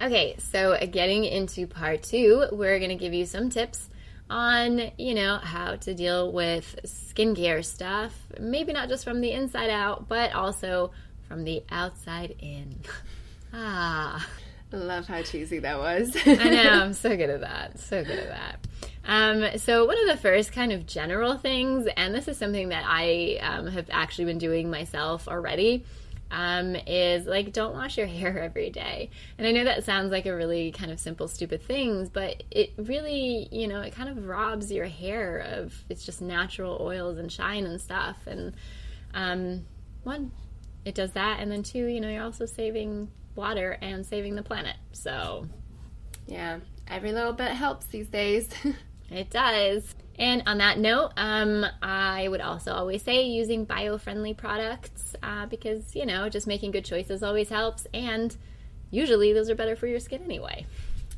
Okay, 0.00 0.36
so 0.38 0.76
getting 0.90 1.24
into 1.24 1.66
part 1.66 2.02
two, 2.02 2.46
we're 2.52 2.78
going 2.78 2.90
to 2.90 2.96
give 2.96 3.14
you 3.14 3.24
some 3.24 3.48
tips 3.48 3.88
on, 4.28 4.90
you 4.98 5.14
know, 5.14 5.38
how 5.38 5.76
to 5.76 5.94
deal 5.94 6.32
with 6.32 6.76
skincare 6.84 7.64
stuff. 7.64 8.14
Maybe 8.38 8.72
not 8.72 8.88
just 8.88 9.04
from 9.04 9.20
the 9.20 9.32
inside 9.32 9.70
out, 9.70 10.08
but 10.08 10.32
also 10.34 10.90
from 11.28 11.44
the 11.44 11.62
outside 11.70 12.34
in. 12.40 12.80
ah, 13.52 14.26
love 14.72 15.06
how 15.06 15.22
cheesy 15.22 15.60
that 15.60 15.78
was. 15.78 16.16
I 16.26 16.50
know, 16.50 16.70
I'm 16.70 16.92
so 16.92 17.16
good 17.16 17.30
at 17.30 17.40
that. 17.42 17.78
So 17.78 18.04
good 18.04 18.18
at 18.18 18.28
that. 18.28 18.66
Um, 19.06 19.58
so, 19.58 19.84
one 19.84 19.98
of 19.98 20.06
the 20.06 20.20
first 20.20 20.52
kind 20.52 20.72
of 20.72 20.86
general 20.86 21.36
things, 21.36 21.86
and 21.96 22.14
this 22.14 22.26
is 22.26 22.38
something 22.38 22.70
that 22.70 22.84
I 22.86 23.38
um, 23.42 23.66
have 23.66 23.88
actually 23.90 24.24
been 24.26 24.38
doing 24.38 24.70
myself 24.70 25.28
already, 25.28 25.84
um, 26.30 26.74
is 26.74 27.26
like 27.26 27.52
don't 27.52 27.74
wash 27.74 27.98
your 27.98 28.06
hair 28.08 28.38
every 28.38 28.70
day. 28.70 29.10
And 29.38 29.46
I 29.46 29.52
know 29.52 29.64
that 29.64 29.84
sounds 29.84 30.10
like 30.10 30.26
a 30.26 30.34
really 30.34 30.72
kind 30.72 30.90
of 30.90 31.00
simple, 31.00 31.28
stupid 31.28 31.62
things, 31.62 32.08
but 32.08 32.42
it 32.50 32.72
really, 32.76 33.48
you 33.50 33.68
know, 33.68 33.80
it 33.80 33.94
kind 33.94 34.08
of 34.08 34.26
robs 34.26 34.70
your 34.70 34.86
hair 34.86 35.38
of 35.38 35.74
its 35.88 36.04
just 36.04 36.20
natural 36.20 36.78
oils 36.80 37.18
and 37.18 37.30
shine 37.30 37.66
and 37.66 37.80
stuff. 37.80 38.16
And 38.26 38.54
um, 39.14 39.64
one, 40.02 40.32
it 40.84 40.94
does 40.94 41.12
that, 41.12 41.40
and 41.40 41.50
then 41.50 41.62
two, 41.62 41.86
you 41.86 42.00
know, 42.00 42.10
you're 42.10 42.22
also 42.22 42.46
saving 42.46 43.10
water 43.34 43.78
and 43.80 44.04
saving 44.04 44.34
the 44.34 44.42
planet. 44.42 44.76
So 44.92 45.46
yeah, 46.26 46.60
every 46.88 47.12
little 47.12 47.32
bit 47.32 47.52
helps 47.52 47.86
these 47.86 48.08
days. 48.08 48.48
it 49.10 49.30
does. 49.30 49.94
And 50.18 50.42
on 50.46 50.58
that 50.58 50.78
note, 50.78 51.12
um, 51.16 51.66
I 51.82 52.28
would 52.28 52.40
also 52.40 52.72
always 52.72 53.02
say 53.02 53.24
using 53.24 53.64
bio 53.64 53.98
friendly 53.98 54.34
products 54.34 55.16
uh, 55.22 55.46
because, 55.46 55.96
you 55.96 56.06
know, 56.06 56.28
just 56.28 56.46
making 56.46 56.70
good 56.70 56.84
choices 56.84 57.22
always 57.22 57.48
helps. 57.48 57.86
And 57.92 58.36
usually 58.90 59.32
those 59.32 59.50
are 59.50 59.54
better 59.54 59.74
for 59.76 59.86
your 59.86 60.00
skin 60.00 60.22
anyway. 60.24 60.66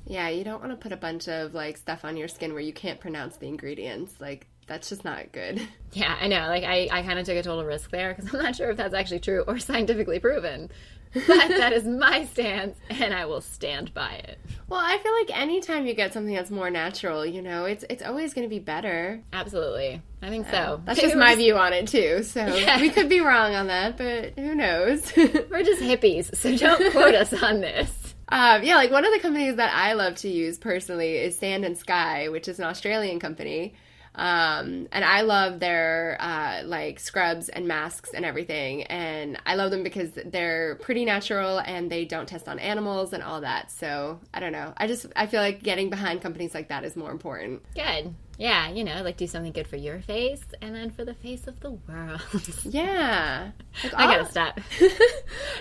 yeah, 0.07 0.29
you 0.29 0.45
don't 0.45 0.61
want 0.61 0.73
to 0.73 0.77
put 0.77 0.93
a 0.93 0.97
bunch 0.97 1.29
of 1.29 1.53
like 1.53 1.77
stuff 1.77 2.05
on 2.05 2.17
your 2.17 2.29
skin 2.29 2.53
where 2.53 2.63
you 2.63 2.73
can't 2.73 3.01
pronounce 3.01 3.37
the 3.37 3.49
ingredients. 3.49 4.15
Like, 4.21 4.47
that's 4.67 4.89
just 4.89 5.05
not 5.05 5.33
good. 5.33 5.61
Yeah, 5.93 6.15
I 6.21 6.27
know. 6.27 6.49
Like, 6.49 6.63
I, 6.65 6.91
I 6.93 7.01
kind 7.05 7.19
of 7.19 7.25
took 7.25 7.39
a 7.39 7.43
total 7.43 7.65
risk 7.65 7.91
there 7.91 8.13
because 8.13 8.35
I'm 8.35 8.43
not 8.43 8.55
sure 8.55 8.69
if 8.71 8.77
that's 8.77 8.93
actually 8.93 9.21
true 9.21 9.45
or 9.47 9.59
scientifically 9.71 10.19
proven. 10.19 10.69
But 11.15 11.25
that 11.49 11.73
is 11.73 11.85
my 11.87 12.27
stance, 12.27 12.77
and 12.91 13.15
I 13.15 13.25
will 13.25 13.41
stand 13.41 13.95
by 13.95 14.11
it. 14.25 14.39
Well, 14.69 14.79
I 14.83 14.99
feel 14.99 15.13
like 15.15 15.31
anytime 15.41 15.87
you 15.87 15.95
get 15.95 16.13
something 16.13 16.35
that's 16.35 16.51
more 16.51 16.69
natural, 16.69 17.25
you 17.25 17.41
know, 17.41 17.65
it's 17.65 17.83
it's 17.89 18.03
always 18.03 18.35
going 18.35 18.47
to 18.47 18.51
be 18.51 18.59
better. 18.59 19.23
Absolutely. 19.33 20.03
I 20.21 20.29
think 20.29 20.51
so. 20.51 20.83
That's 20.85 21.01
just 21.01 21.17
my 21.17 21.35
view 21.35 21.57
on 21.57 21.73
it 21.73 21.89
too. 21.89 22.23
So 22.23 22.45
Yeah. 22.57 22.79
we 22.79 22.91
could 22.91 23.09
be 23.09 23.21
wrong 23.21 23.55
on 23.55 23.69
that, 23.69 23.97
but 23.97 24.35
who 24.39 24.55
knows? 24.55 25.11
We're 25.17 25.63
just 25.63 25.81
hippies, 25.81 26.37
so 26.37 26.55
don't 26.55 26.93
quote 26.93 27.15
us 27.15 27.33
on 27.43 27.63
this. 27.63 28.15
Um, 28.29 28.63
yeah, 28.65 28.75
like 28.77 28.91
one 28.91 29.07
of 29.07 29.15
the 29.15 29.21
companies 29.21 29.57
that 29.57 29.73
I 29.75 29.95
love 29.95 30.17
to 30.17 30.29
use 30.29 30.59
personally 30.59 31.17
is 31.17 31.39
Sand 31.39 31.65
and 31.65 31.79
Sky, 31.79 32.29
which 32.29 32.49
is 32.49 32.59
an 32.59 32.67
Australian 32.67 33.19
company. 33.19 33.75
Um, 34.17 34.89
and 34.93 35.05
I 35.05 35.21
love 35.21 35.61
their 35.61 36.17
uh, 36.19 36.63
like 36.65 36.99
scrubs 36.99 37.49
and 37.49 37.69
masks 37.69 38.11
and 38.15 38.25
everything. 38.25 38.85
And 38.85 39.39
I 39.47 39.55
love 39.55 39.71
them 39.71 39.83
because 39.83 40.11
they're 40.25 40.77
pretty 40.77 41.05
natural 41.05 41.59
and 41.59 41.91
they 41.91 42.05
don't 42.05 42.27
test 42.27 42.49
on 42.49 42.59
animals 42.59 43.13
and 43.13 43.23
all 43.23 43.43
that. 43.43 43.71
So 43.71 44.19
I 44.33 44.41
don't 44.41 44.53
know. 44.53 44.73
I 44.77 44.87
just 44.87 45.07
I 45.15 45.27
feel 45.27 45.41
like 45.41 45.63
getting 45.63 45.91
behind 45.91 46.23
companies 46.23 46.55
like 46.55 46.69
that 46.69 46.85
is 46.85 46.97
more 46.97 47.11
important. 47.11 47.63
Good. 47.75 48.15
Yeah, 48.39 48.69
you 48.71 48.85
know, 48.85 49.03
like 49.03 49.17
do 49.17 49.27
something 49.27 49.53
good 49.53 49.67
for 49.67 49.77
your 49.77 50.01
face 50.01 50.45
and 50.61 50.75
then 50.75 50.91
for 50.91 51.05
the 51.05 51.15
face 51.15 51.47
of 51.47 51.61
the 51.61 51.73
world. 51.73 52.21
Yeah. 52.65 53.53
Like, 53.85 53.95
I 53.95 54.07
gotta 54.07 54.31
stop. 54.31 54.61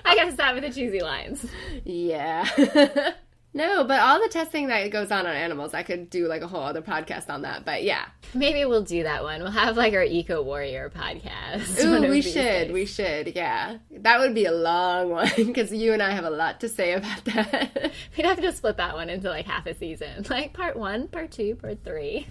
I 0.05 0.15
gotta 0.15 0.33
stop 0.33 0.55
with 0.55 0.63
the 0.63 0.71
cheesy 0.71 1.01
lines. 1.01 1.45
Yeah. 1.83 3.13
No, 3.55 3.85
but 3.85 4.01
all 4.01 4.21
the 4.21 4.27
testing 4.27 4.67
that 4.67 4.91
goes 4.91 5.11
on 5.11 5.25
on 5.25 5.33
animals, 5.33 5.73
I 5.73 5.81
could 5.83 6.09
do 6.09 6.27
like 6.27 6.41
a 6.41 6.47
whole 6.47 6.61
other 6.61 6.81
podcast 6.81 7.29
on 7.29 7.43
that. 7.43 7.63
But 7.63 7.83
yeah. 7.83 8.03
Maybe 8.33 8.65
we'll 8.65 8.83
do 8.83 9.03
that 9.03 9.23
one. 9.23 9.41
We'll 9.41 9.49
have 9.51 9.77
like 9.77 9.93
our 9.93 10.03
Eco 10.03 10.41
Warrior 10.41 10.91
podcast. 10.93 11.81
Ooh, 11.85 12.09
we 12.09 12.21
should. 12.21 12.33
days. 12.33 12.71
We 12.73 12.85
should. 12.85 13.33
Yeah. 13.33 13.77
That 13.91 14.19
would 14.19 14.35
be 14.35 14.43
a 14.43 14.51
long 14.51 15.09
one 15.11 15.29
because 15.37 15.71
you 15.71 15.93
and 15.93 16.03
I 16.03 16.11
have 16.11 16.25
a 16.25 16.29
lot 16.29 16.59
to 16.59 16.69
say 16.69 16.93
about 16.95 17.23
that. 17.33 17.93
We'd 18.17 18.25
have 18.25 18.41
to 18.41 18.51
split 18.51 18.75
that 18.75 18.93
one 18.95 19.09
into 19.09 19.29
like 19.29 19.45
half 19.45 19.65
a 19.67 19.73
season, 19.73 20.25
like 20.29 20.51
part 20.51 20.75
one, 20.75 21.07
part 21.07 21.31
two, 21.31 21.55
part 21.55 21.77
three. 21.85 22.27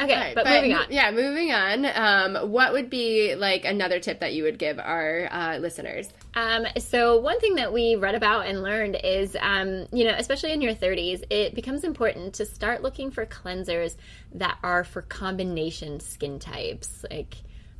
Okay, 0.00 0.14
Right, 0.14 0.34
but, 0.34 0.46
moving 0.46 0.74
on. 0.74 0.86
Yeah, 0.90 1.10
moving 1.10 1.52
on. 1.52 1.86
Um, 1.86 2.50
what 2.50 2.72
would 2.72 2.90
be 2.90 3.34
like 3.34 3.64
another 3.64 4.00
tip 4.00 4.20
that 4.20 4.34
you 4.34 4.44
would 4.44 4.58
give 4.58 4.78
our 4.78 5.28
uh, 5.30 5.58
listeners? 5.58 6.08
Um, 6.34 6.66
so 6.78 7.20
one 7.20 7.40
thing 7.40 7.56
that 7.56 7.72
we 7.72 7.96
read 7.96 8.14
about 8.14 8.46
and 8.46 8.62
learned 8.62 8.98
is, 9.02 9.36
um, 9.40 9.86
you 9.92 10.04
know, 10.04 10.14
especially 10.16 10.52
in 10.52 10.60
your 10.60 10.74
30s, 10.74 11.24
it 11.30 11.54
becomes 11.54 11.84
important 11.84 12.34
to 12.34 12.46
start 12.46 12.82
looking 12.82 13.10
for 13.10 13.26
cleansers 13.26 13.96
that 14.34 14.58
are 14.62 14.84
for 14.84 15.02
combination 15.02 16.00
skin 16.00 16.38
types. 16.38 17.04
Like, 17.10 17.36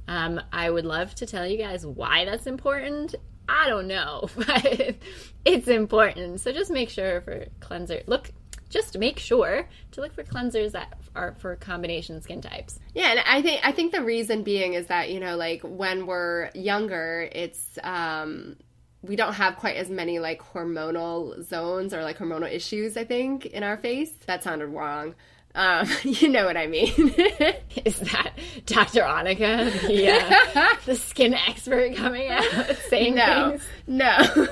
um, 0.07 0.41
I 0.53 0.71
would 0.71 0.85
love 0.85 1.15
to 1.17 1.27
tell 1.27 1.47
you 1.47 1.59
guys 1.59 1.87
why 1.87 2.25
that's 2.25 2.47
important. 2.47 3.15
I 3.49 3.69
don't 3.69 3.89
know, 3.89 4.29
but 4.37 4.97
it's 5.45 5.69
important. 5.69 6.41
So 6.41 6.53
just 6.53 6.71
make 6.71 6.91
sure 6.91 7.21
for 7.23 7.47
cleanser. 7.61 8.03
Look, 8.07 8.31
just 8.75 8.99
make 8.99 9.21
sure 9.21 9.69
to 9.93 10.01
look 10.01 10.13
for 10.13 10.25
cleansers 10.25 10.73
that 10.73 10.93
are 11.15 11.35
for 11.39 11.55
combination 11.55 12.21
skin 12.21 12.41
types. 12.41 12.81
Yeah, 12.93 13.13
and 13.13 13.21
I 13.25 13.41
think 13.41 13.61
I 13.65 13.71
think 13.71 13.93
the 13.93 14.03
reason 14.03 14.43
being 14.43 14.75
is 14.75 14.89
that 14.89 15.11
you 15.11 15.21
know, 15.21 15.37
like 15.37 15.63
when 15.63 16.07
we're 16.07 16.51
younger, 16.55 17.29
it's 17.33 17.79
um, 17.85 18.57
we 19.03 19.15
don't 19.15 19.35
have 19.35 19.57
quite 19.57 19.77
as 19.77 19.89
many 19.89 20.19
like 20.19 20.43
hormonal 20.43 21.41
zones 21.45 21.95
or 21.95 22.03
like 22.03 22.19
hormonal 22.19 22.53
issues. 22.53 22.97
I 22.97 23.05
think 23.05 23.47
in 23.47 23.63
our 23.63 23.77
face. 23.77 24.11
That 24.27 24.43
sounded 24.43 24.67
wrong. 24.67 25.15
Um, 25.55 25.89
you 26.03 26.29
know 26.29 26.45
what 26.45 26.57
I 26.57 26.67
mean? 26.67 26.91
Is 27.85 28.01
that 28.01 28.33
Dr. 28.67 29.03
Annika, 29.03 29.71
the, 29.87 30.11
uh, 30.11 30.75
the 30.85 30.97
skin 30.97 31.33
expert, 31.33 31.95
coming 31.95 32.29
out 32.29 32.45
saying 32.89 33.15
no, 33.15 33.51
things? 33.51 33.63
no. 33.87 34.49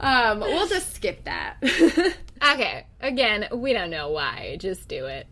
um, 0.00 0.40
we'll 0.40 0.66
just 0.66 0.96
skip 0.96 1.24
that. 1.26 1.58
Okay, 2.42 2.86
again, 3.00 3.46
we 3.52 3.72
don't 3.72 3.90
know 3.90 4.10
why. 4.10 4.56
Just 4.58 4.88
do 4.88 5.06
it. 5.06 5.26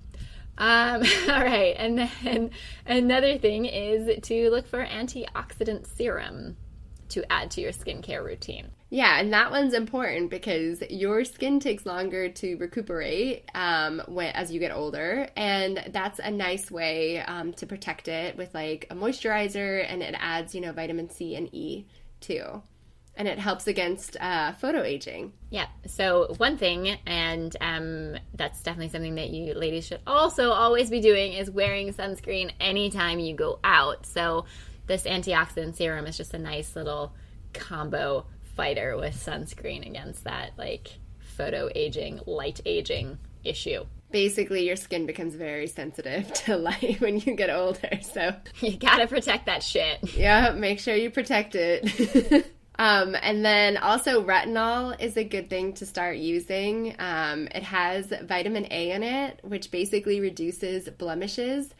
Um, 0.59 1.02
all 1.28 1.40
right, 1.40 1.75
and 1.78 2.11
then 2.23 2.50
another 2.87 3.38
thing 3.38 3.66
is 3.66 4.21
to 4.23 4.50
look 4.50 4.66
for 4.66 4.85
antioxidant 4.85 5.87
serum 5.87 6.56
to 7.09 7.30
add 7.30 7.50
to 7.52 7.61
your 7.61 7.73
skincare 7.73 8.25
routine. 8.25 8.71
Yeah, 8.88 9.18
and 9.18 9.32
that 9.32 9.50
one's 9.50 9.75
important 9.75 10.30
because 10.30 10.82
your 10.90 11.25
skin 11.25 11.61
takes 11.61 11.87
longer 11.87 12.28
to 12.28 12.56
recuperate 12.56 13.44
um, 13.54 14.02
when, 14.06 14.35
as 14.35 14.52
you 14.52 14.61
get 14.61 14.73
older, 14.73 15.28
and 15.37 15.82
that's 15.92 16.18
a 16.18 16.30
nice 16.30 16.71
way 16.71 17.21
um, 17.21 17.52
to 17.54 17.66
protect 17.66 18.09
it 18.09 18.37
with 18.37 18.54
like 18.54 18.87
a 18.90 18.94
moisturizer, 18.94 19.85
and 19.88 20.02
it 20.02 20.14
adds 20.18 20.54
you 20.54 20.61
know 20.61 20.73
vitamin 20.73 21.09
C 21.09 21.35
and 21.37 21.49
E 21.54 21.87
too, 22.21 22.62
and 23.16 23.28
it 23.28 23.38
helps 23.38 23.66
against 23.66 24.16
uh, 24.21 24.52
photo 24.52 24.83
aging. 24.83 25.33
Yeah. 25.50 25.66
So 25.87 26.35
one 26.38 26.57
thing, 26.57 26.88
and 27.07 27.54
um, 27.61 28.16
that's 28.35 28.62
definitely 28.62 28.88
something 28.88 29.16
that 29.16 29.31
you 29.31 29.54
ladies 29.54 29.87
should 29.87 30.00
also 30.07 30.50
always 30.50 30.88
be 30.90 31.00
doing, 31.00 31.35
is 31.35 31.50
wearing 31.50 31.92
sunscreen 31.92 32.52
anytime 32.59 33.19
you 33.19 33.35
go 33.35 33.59
out. 33.62 34.07
So 34.07 34.47
this 34.87 35.04
antioxidant 35.04 35.76
serum 35.76 36.07
is 36.07 36.16
just 36.16 36.35
a 36.35 36.38
nice 36.38 36.75
little 36.75 37.12
combo 37.52 38.26
fighter 38.57 38.97
with 38.97 39.14
sunscreen 39.14 39.87
against 39.87 40.25
that 40.25 40.52
like 40.57 40.88
photo 41.19 41.69
aging, 41.75 42.21
light 42.26 42.61
aging 42.66 43.19
issue. 43.45 43.85
Basically, 44.11 44.66
your 44.66 44.76
skin 44.76 45.07
becomes 45.07 45.35
very 45.35 45.66
sensitive 45.66 46.31
to 46.45 46.57
light 46.57 47.00
when 47.00 47.19
you 47.19 47.35
get 47.35 47.50
older, 47.50 47.99
so 48.02 48.35
You 48.61 48.76
gotta 48.76 49.07
protect 49.07 49.47
that 49.47 49.62
shit. 49.62 50.16
yeah, 50.16 50.52
make 50.52 50.81
sure 50.81 50.95
you 50.95 51.11
protect 51.11 51.54
it. 51.54 52.47
um, 52.82 53.14
and 53.22 53.44
then 53.44 53.76
also, 53.76 54.24
retinol 54.24 55.00
is 55.00 55.16
a 55.16 55.22
good 55.22 55.48
thing 55.48 55.72
to 55.74 55.86
start 55.86 56.16
using. 56.16 56.96
Um, 56.98 57.46
it 57.54 57.62
has 57.62 58.12
vitamin 58.24 58.66
A 58.72 58.90
in 58.90 59.04
it, 59.04 59.38
which 59.44 59.70
basically 59.70 60.20
reduces 60.20 60.88
blemishes 60.88 61.72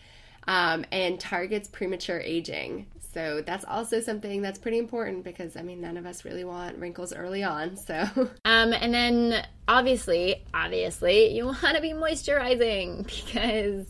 um, 0.47 0.85
and 0.93 1.19
targets 1.19 1.67
premature 1.67 2.21
aging. 2.21 2.87
So 3.13 3.43
that's 3.45 3.65
also 3.65 3.99
something 4.01 4.43
that's 4.43 4.61
pretty 4.61 4.79
important 4.79 5.25
because 5.25 5.57
I 5.57 5.63
mean 5.63 5.81
none 5.81 5.97
of 5.97 6.07
us 6.07 6.25
really 6.25 6.45
want 6.45 6.79
wrinkles 6.79 7.13
early 7.13 7.43
on. 7.43 7.77
So 7.77 8.07
Um, 8.45 8.73
and 8.73 8.95
then 8.95 9.45
obviously, 9.67 10.45
obviously, 10.55 11.35
you 11.35 11.47
want 11.47 11.75
to 11.75 11.81
be 11.81 11.95
moisturizing 11.95 13.05
because 13.27 13.87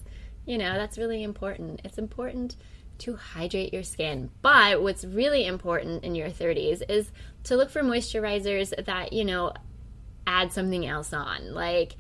you 0.47 0.57
know 0.57 0.73
that's 0.79 0.97
really 0.97 1.23
important. 1.23 1.83
It's 1.85 1.99
important 1.99 2.57
to 2.99 3.17
hydrate 3.17 3.73
your 3.73 3.83
skin. 3.83 4.31
But 4.43 4.83
what's 4.83 5.05
really 5.05 5.47
important 5.47 6.05
in 6.05 6.15
your 6.15 6.31
30s 6.31 6.83
is 6.89 7.11
to 7.45 7.57
look 7.57 7.71
for 7.71 7.83
moisturizers 7.83 8.73
that 8.85 9.13
you 9.13 9.25
know 9.25 9.53
add 10.27 10.53
something 10.53 10.87
else 10.87 11.13
on, 11.13 11.53
like 11.53 11.97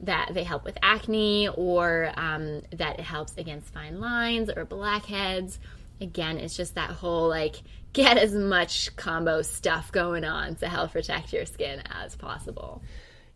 that 0.00 0.30
they 0.32 0.44
help 0.44 0.64
with 0.64 0.78
acne 0.82 1.48
or 1.48 2.12
um, 2.16 2.62
that 2.72 2.98
it 2.98 3.04
helps 3.04 3.36
against 3.36 3.72
fine 3.72 4.00
lines 4.00 4.50
or 4.54 4.64
blackheads. 4.64 5.58
Again, 6.00 6.38
it's 6.38 6.56
just 6.56 6.74
that 6.74 6.90
whole 6.90 7.28
like 7.28 7.62
get 7.92 8.18
as 8.18 8.32
much 8.32 8.94
combo 8.96 9.42
stuff 9.42 9.92
going 9.92 10.24
on 10.24 10.56
to 10.56 10.68
help 10.68 10.92
protect 10.92 11.32
your 11.32 11.46
skin 11.46 11.82
as 12.02 12.16
possible. 12.16 12.82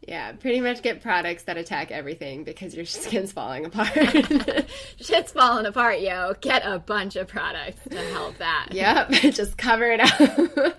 Yeah, 0.06 0.32
pretty 0.32 0.60
much 0.60 0.82
get 0.82 1.02
products 1.02 1.42
that 1.44 1.56
attack 1.56 1.90
everything 1.90 2.44
because 2.44 2.74
your 2.74 2.84
skin's 2.86 3.32
falling 3.32 3.66
apart. 3.66 3.92
Shit's 5.00 5.32
falling 5.32 5.66
apart, 5.66 6.00
yo. 6.00 6.34
Get 6.40 6.62
a 6.64 6.78
bunch 6.78 7.16
of 7.16 7.28
products 7.28 7.80
to 7.90 7.98
help 7.98 8.38
that. 8.38 8.68
Yep, 8.72 9.10
just 9.34 9.58
cover 9.58 9.90
it 9.90 10.00
up. 10.00 10.76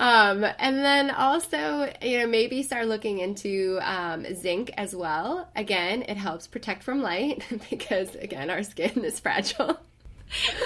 um, 0.00 0.44
and 0.58 0.78
then 0.78 1.10
also, 1.10 1.92
you 2.02 2.18
know, 2.18 2.26
maybe 2.26 2.62
start 2.62 2.86
looking 2.88 3.18
into 3.18 3.78
um, 3.82 4.26
zinc 4.34 4.72
as 4.76 4.96
well. 4.96 5.48
Again, 5.54 6.02
it 6.02 6.16
helps 6.16 6.46
protect 6.46 6.82
from 6.82 7.02
light 7.02 7.42
because, 7.70 8.14
again, 8.16 8.50
our 8.50 8.62
skin 8.62 9.04
is 9.04 9.20
fragile. 9.20 9.78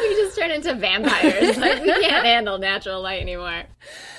We 0.01 0.15
just 0.17 0.37
turn 0.37 0.51
into 0.51 0.75
vampires. 0.75 1.57
Like 1.63 1.83
we 1.83 1.93
can't 1.93 2.25
handle 2.25 2.59
natural 2.59 3.01
light 3.01 3.23
anymore. 3.23 3.63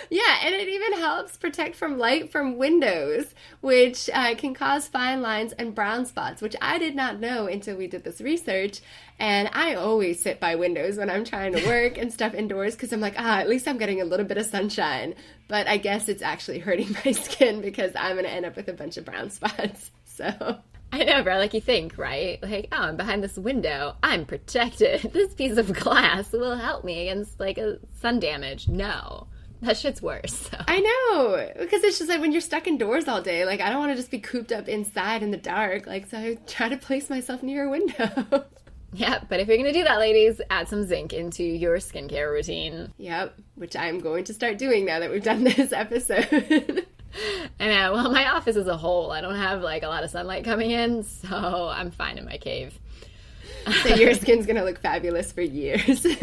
Yeah, 0.10 0.38
and 0.44 0.54
it 0.54 0.68
even 0.68 0.94
helps 1.00 1.38
protect 1.38 1.76
from 1.76 1.98
light 1.98 2.32
from 2.32 2.58
windows, 2.58 3.34
which 3.62 4.10
uh, 4.14 4.36
can 4.36 4.54
cause 4.54 4.88
fine 4.88 5.22
lines 5.22 5.54
and 5.54 5.74
brown 5.74 6.06
spots, 6.06 6.42
which 6.42 6.56
I 6.62 6.78
did 6.78 6.96
not 6.96 7.20
know 7.20 7.48
until 7.48 7.76
we 7.76 7.88
did 7.88 8.04
this 8.04 8.22
research. 8.22 8.82
And 9.20 9.50
I 9.54 9.76
always 9.76 10.22
sit 10.22 10.40
by 10.40 10.56
windows 10.56 10.98
when 10.98 11.10
I'm 11.10 11.26
trying 11.26 11.54
to 11.54 11.66
work 11.66 11.98
and 11.98 12.14
stuff 12.14 12.34
indoors 12.34 12.76
because 12.76 12.94
I'm 12.94 13.00
like, 13.00 13.16
ah, 13.18 13.40
at 13.40 13.50
least 13.50 13.68
I'm 13.68 13.78
getting 13.78 14.02
a 14.02 14.06
little 14.06 14.26
bit 14.26 14.38
of 14.38 14.46
sunshine. 14.46 15.16
But 15.48 15.68
I 15.68 15.78
guess 15.78 16.08
it's 16.08 16.22
actually 16.22 16.60
hurting 16.60 16.96
my 17.06 17.12
skin 17.12 17.62
because 17.62 17.92
I'm 17.96 18.14
going 18.14 18.26
to 18.26 18.32
end 18.32 18.46
up 18.46 18.56
with 18.56 18.68
a 18.68 18.74
bunch 18.74 18.98
of 18.98 19.06
brown 19.06 19.30
spots. 19.30 19.92
So. 20.16 20.60
I 20.94 21.04
know, 21.06 21.24
bro. 21.24 21.38
Like 21.38 21.56
you 21.56 21.62
think, 21.62 21.98
right? 21.98 22.38
Like, 22.44 22.68
oh, 22.72 22.78
I'm 22.78 22.98
behind 22.98 23.24
this 23.24 23.36
window. 23.36 23.96
I'm 24.04 24.26
protected. 24.26 25.02
This 25.14 25.34
piece 25.34 25.58
of 25.58 25.74
glass 25.74 26.32
will 26.32 26.56
help 26.56 26.84
me 26.84 27.08
against 27.08 27.40
like 27.40 27.58
a 27.58 27.80
sun 28.00 28.20
damage. 28.20 28.68
No, 28.68 29.28
that 29.62 29.76
shit's 29.78 30.02
worse. 30.04 30.34
So. 30.52 30.58
I 30.68 30.80
know 30.82 31.52
because 31.60 31.84
it's 31.84 31.98
just 31.98 32.10
like 32.10 32.22
when 32.22 32.32
you're 32.32 32.42
stuck 32.42 32.68
indoors 32.68 33.08
all 33.08 33.22
day, 33.22 33.44
like 33.46 33.60
I 33.60 33.70
don't 33.70 33.80
want 33.80 33.92
to 33.92 33.96
just 33.96 34.12
be 34.12 34.20
cooped 34.20 34.52
up 34.52 34.68
inside 34.70 35.24
in 35.24 35.32
the 35.32 35.38
dark. 35.38 35.88
Like 35.88 36.08
so, 36.08 36.18
I 36.20 36.38
try 36.46 36.70
to 36.70 36.78
place 36.78 37.10
myself 37.10 37.42
near 37.42 37.66
a 37.66 37.70
window. 37.70 38.46
Yeah, 38.96 39.24
but 39.28 39.40
if 39.40 39.48
you're 39.48 39.58
gonna 39.58 39.74
do 39.74 39.86
that, 39.86 39.98
ladies, 39.98 40.40
add 40.52 40.68
some 40.68 40.86
zinc 40.86 41.14
into 41.14 41.44
your 41.44 41.78
skincare 41.78 42.32
routine. 42.32 42.94
yep, 42.98 43.36
which 43.56 43.76
I'm 43.76 43.98
going 43.98 44.24
to 44.26 44.36
start 44.36 44.60
doing 44.60 44.86
now 44.86 45.00
that 45.00 45.10
we've 45.10 45.24
done 45.24 45.44
this 45.44 45.74
episode. 45.74 46.86
I 47.60 47.67
know. 47.67 47.93
Well, 47.93 48.12
my 48.12 48.29
office 48.32 48.55
is 48.55 48.67
a 48.67 48.77
hole. 48.77 49.12
I 49.12 49.22
don't 49.22 49.36
have 49.36 49.62
like 49.62 49.84
a 49.84 49.88
lot 49.88 50.03
of 50.03 50.10
sunlight 50.10 50.43
coming 50.46 50.72
in, 50.72 51.03
so 51.03 51.70
I'm 51.72 51.91
fine 51.91 52.17
in 52.17 52.25
my 52.25 52.38
cave. 52.38 52.77
so 53.84 53.96
your 53.96 54.13
skin's 54.13 54.46
gonna 54.46 54.63
look 54.63 54.79
fabulous 54.79 55.32
for 55.32 55.41
years. 55.41 56.05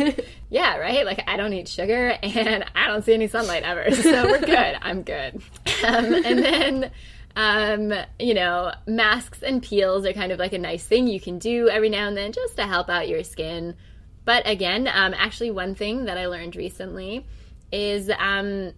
Yeah, 0.52 0.78
right? 0.78 1.06
Like, 1.06 1.23
I 1.28 1.37
don't 1.37 1.52
eat 1.52 1.68
sugar 1.68 2.18
and 2.25 2.64
I 2.75 2.88
don't 2.88 3.04
see 3.04 3.14
any 3.14 3.28
sunlight 3.28 3.62
ever. 3.62 3.88
So 3.92 4.26
we're 4.26 4.40
good. 4.44 4.76
I'm 4.82 5.02
good. 5.02 5.40
Um, 5.85 6.12
and 6.12 6.38
then, 6.40 6.90
um, 7.37 7.94
you 8.18 8.35
know, 8.35 8.73
masks 8.85 9.44
and 9.44 9.62
peels 9.62 10.04
are 10.04 10.12
kind 10.12 10.32
of 10.32 10.40
like 10.40 10.52
a 10.52 10.59
nice 10.59 10.85
thing 10.85 11.06
you 11.06 11.20
can 11.20 11.38
do 11.38 11.68
every 11.68 11.88
now 11.88 12.09
and 12.09 12.16
then 12.16 12.32
just 12.32 12.56
to 12.56 12.66
help 12.66 12.88
out 12.88 13.09
your 13.09 13.23
skin. 13.23 13.76
But 14.25 14.49
again, 14.49 14.88
um, 14.92 15.14
actually, 15.16 15.52
one 15.52 15.76
thing 15.76 16.06
that 16.06 16.18
I 16.18 16.26
learned 16.26 16.56
recently 16.56 17.25
is, 17.70 18.11
um, 18.18 18.73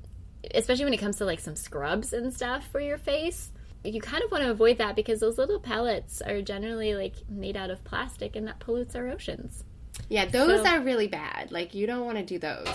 especially 0.55 0.85
when 0.85 0.95
it 0.95 0.99
comes 1.01 1.17
to 1.19 1.25
like 1.25 1.41
some 1.41 1.57
scrubs 1.57 2.13
and 2.13 2.33
stuff 2.33 2.67
for 2.71 2.81
your 2.81 2.99
face, 2.99 3.51
you 3.85 4.01
kind 4.01 4.23
of 4.23 4.31
want 4.31 4.45
to 4.45 4.51
avoid 4.51 4.79
that 4.79 4.95
because 4.97 5.21
those 5.21 5.39
little 5.39 5.59
pellets 5.61 6.21
are 6.23 6.41
generally 6.43 6.95
like 6.95 7.15
made 7.29 7.57
out 7.57 7.71
of 7.71 7.83
plastic 7.85 8.37
and 8.37 8.47
that 8.47 8.59
pollutes 8.61 8.95
our 8.95 9.09
oceans. 9.09 9.65
yeah, 10.09 10.25
those 10.27 10.63
So- 10.65 10.71
are 10.71 10.81
really 10.81 11.09
bad. 11.09 11.51
Like 11.53 11.75
you 11.75 11.87
don't 11.87 12.05
want 12.05 12.19
to 12.19 12.25
do 12.25 12.39
those. 12.39 12.69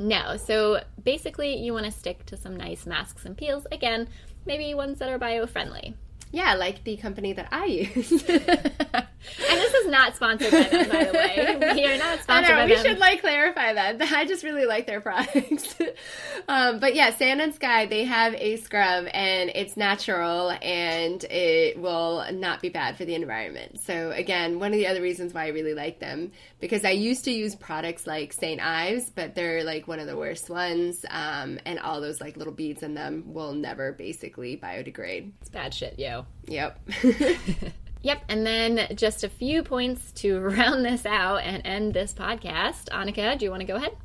No. 0.00 0.36
So 0.36 0.80
basically, 1.02 1.56
you 1.56 1.72
want 1.72 1.86
to 1.86 1.90
stick 1.92 2.24
to 2.26 2.36
some 2.36 2.56
nice 2.56 2.86
masks 2.86 3.24
and 3.24 3.36
peels. 3.36 3.66
Again, 3.72 4.08
maybe 4.46 4.72
ones 4.74 4.98
that 5.00 5.08
are 5.08 5.18
bio 5.18 5.46
friendly. 5.46 5.94
Yeah, 6.30 6.54
like 6.54 6.84
the 6.84 6.96
company 6.96 7.32
that 7.32 7.48
I 7.50 7.64
use. 7.66 8.12
and 8.28 9.58
this 9.58 9.74
is 9.74 9.86
not 9.86 10.14
sponsored 10.14 10.50
by 10.50 10.62
them, 10.62 10.88
by 10.88 11.04
the 11.04 11.12
way. 11.12 11.74
We 11.74 11.86
are 11.86 11.98
not 11.98 12.20
sponsored 12.20 12.54
I 12.54 12.60
know, 12.60 12.66
we 12.66 12.74
them. 12.74 12.84
should 12.84 12.98
like 12.98 13.20
clarify 13.20 13.72
that. 13.72 14.00
I 14.12 14.26
just 14.26 14.44
really 14.44 14.66
like 14.66 14.86
their 14.86 15.00
products. 15.00 15.74
um, 16.48 16.80
but 16.80 16.94
yeah, 16.94 17.14
Sand 17.14 17.40
and 17.40 17.54
Sky, 17.54 17.86
they 17.86 18.04
have 18.04 18.34
a 18.34 18.56
scrub 18.56 19.06
and 19.12 19.50
it's 19.54 19.76
natural 19.76 20.50
and 20.50 21.24
it 21.24 21.78
will 21.80 22.24
not 22.32 22.60
be 22.60 22.68
bad 22.68 22.96
for 22.96 23.04
the 23.04 23.14
environment. 23.14 23.80
So 23.80 24.10
again, 24.10 24.58
one 24.58 24.72
of 24.72 24.78
the 24.78 24.86
other 24.86 25.00
reasons 25.00 25.32
why 25.32 25.44
I 25.44 25.48
really 25.48 25.74
like 25.74 25.98
them 25.98 26.32
because 26.60 26.84
I 26.84 26.90
used 26.90 27.24
to 27.24 27.30
use 27.30 27.54
products 27.54 28.06
like 28.06 28.32
St. 28.32 28.60
Ives, 28.60 29.10
but 29.10 29.34
they're 29.34 29.64
like 29.64 29.88
one 29.88 29.98
of 29.98 30.06
the 30.06 30.16
worst 30.16 30.50
ones. 30.50 31.04
Um, 31.08 31.58
and 31.64 31.78
all 31.78 32.00
those 32.00 32.20
like 32.20 32.36
little 32.36 32.52
beads 32.52 32.82
in 32.82 32.94
them 32.94 33.24
will 33.32 33.54
never 33.54 33.92
basically 33.92 34.56
biodegrade. 34.56 35.32
It's 35.40 35.50
bad 35.50 35.72
shit, 35.72 35.98
yo. 35.98 36.17
Yep. 36.46 36.80
Yep, 38.02 38.24
and 38.28 38.46
then 38.46 38.96
just 38.96 39.24
a 39.24 39.28
few 39.28 39.62
points 39.62 40.12
to 40.12 40.38
round 40.40 40.84
this 40.84 41.04
out 41.04 41.38
and 41.38 41.66
end 41.66 41.94
this 41.94 42.14
podcast. 42.14 42.88
Annika, 42.90 43.36
do 43.38 43.44
you 43.44 43.50
want 43.50 43.60
to 43.60 43.66
go 43.66 43.76
ahead? 43.76 43.96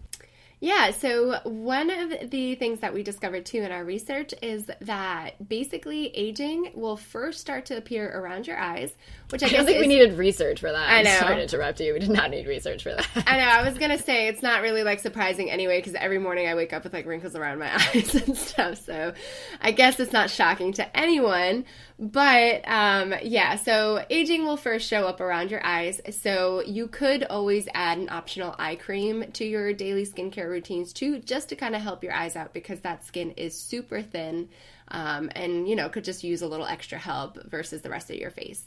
Yeah, 0.60 0.92
so 0.92 1.40
one 1.44 1.90
of 1.90 2.32
the 2.32 2.56
things 2.56 2.80
that 2.80 2.94
we 2.94 3.04
discovered 3.04 3.46
too 3.46 3.58
in 3.64 3.74
our 3.74 3.84
research 3.84 4.34
is 4.42 4.72
that 4.80 5.50
basically 5.50 6.08
aging 6.16 6.72
will 6.74 6.96
first 6.96 7.42
start 7.42 7.66
to 7.66 7.76
appear 7.76 8.10
around 8.10 8.48
your 8.48 8.58
eyes, 8.58 8.94
which 9.30 9.44
I, 9.44 9.48
I 9.48 9.50
guess 9.50 9.58
don't 9.58 9.66
think 9.66 9.78
is, 9.80 9.82
we 9.82 9.88
needed 9.88 10.18
research 10.18 10.62
for 10.62 10.72
that. 10.72 10.90
I 10.90 11.00
I'm 11.00 11.04
know. 11.04 11.20
sorry 11.20 11.36
to 11.36 11.44
interrupt 11.44 11.82
you. 11.82 11.92
We 11.92 12.00
did 12.00 12.12
not 12.12 12.32
need 12.32 12.48
research 12.48 12.84
for 12.84 12.92
that. 12.96 13.10
I 13.28 13.40
know. 13.40 13.44
I 13.44 13.68
was 13.68 13.78
gonna 13.78 13.98
say 13.98 14.30
it's 14.30 14.42
not 14.42 14.62
really 14.62 14.84
like 14.84 15.02
surprising 15.02 15.52
anyway 15.52 15.80
because 15.80 15.96
every 15.96 16.18
morning 16.18 16.48
I 16.48 16.56
wake 16.56 16.72
up 16.72 16.86
with 16.86 16.94
like 16.94 17.06
wrinkles 17.06 17.36
around 17.36 17.60
my 17.60 17.76
eyes 17.76 18.16
and 18.16 18.38
stuff. 18.38 18.86
So 18.86 19.14
I 19.60 19.72
guess 19.72 20.00
it's 20.00 20.14
not 20.14 20.30
shocking 20.30 20.72
to 20.74 20.98
anyone. 20.98 21.66
But 22.04 22.68
um, 22.68 23.14
yeah, 23.24 23.56
so 23.56 24.04
aging 24.10 24.44
will 24.44 24.58
first 24.58 24.90
show 24.90 25.08
up 25.08 25.22
around 25.22 25.52
your 25.52 25.66
eyes. 25.66 26.02
So 26.12 26.62
you 26.62 26.90
could 26.90 27.24
always 27.24 27.70
add 27.74 27.98
an 27.98 28.10
optional 28.10 28.54
eye 28.60 28.76
cream 28.76 29.32
to 29.32 29.46
your 29.46 29.72
daily 29.72 30.06
skincare 30.06 30.50
routines 30.50 30.92
too, 30.92 31.20
just 31.20 31.48
to 31.50 31.56
kind 31.56 31.78
of 31.78 31.82
help 31.82 32.04
your 32.04 32.14
eyes 32.14 32.36
out 32.36 32.54
because 32.54 32.82
that 32.82 33.06
skin 33.06 33.32
is 33.38 33.58
super 33.58 34.02
thin. 34.02 34.50
Um, 34.90 35.32
and 35.34 35.66
you 35.66 35.78
know 35.78 35.88
could 35.88 36.04
just 36.04 36.26
use 36.26 36.42
a 36.42 36.48
little 36.48 36.66
extra 36.66 36.98
help 36.98 37.42
versus 37.50 37.82
the 37.84 37.90
rest 37.90 38.10
of 38.10 38.18
your 38.18 38.32
face. 38.32 38.66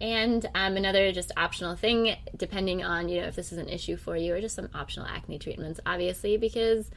And 0.00 0.46
um, 0.54 0.76
another 0.76 1.10
just 1.10 1.32
optional 1.36 1.74
thing, 1.74 2.14
depending 2.36 2.84
on 2.84 3.08
you 3.08 3.20
know 3.20 3.26
if 3.26 3.34
this 3.34 3.50
is 3.50 3.58
an 3.58 3.68
issue 3.68 3.96
for 3.96 4.16
you, 4.16 4.32
or 4.32 4.40
just 4.40 4.54
some 4.54 4.68
optional 4.76 5.08
acne 5.08 5.40
treatments, 5.40 5.80
obviously, 5.84 6.36
because 6.36 6.88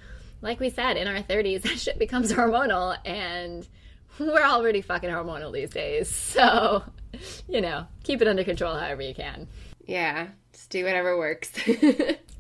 like 0.44 0.60
we 0.60 0.70
said, 0.70 0.98
in 0.98 1.08
our 1.08 1.24
30s, 1.24 1.62
that 1.64 1.80
shit 1.80 1.98
becomes 1.98 2.32
hormonal, 2.32 2.96
and 3.06 3.68
we're 4.20 4.42
already 4.44 4.82
fucking 4.82 5.10
hormonal 5.10 5.52
these 5.54 5.70
days. 5.70 6.10
So, 6.10 6.84
you 7.48 7.62
know, 7.62 7.86
keep 8.04 8.22
it 8.22 8.28
under 8.28 8.44
control 8.44 8.76
however 8.76 9.02
you 9.02 9.14
can. 9.14 9.48
Yeah, 9.86 10.28
just 10.54 10.70
do 10.70 10.84
whatever 10.84 11.18
works. 11.18 11.52